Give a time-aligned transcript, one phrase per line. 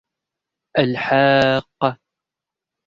[0.79, 1.97] الْحَاقَّةُ